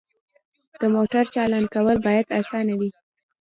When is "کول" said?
1.75-1.97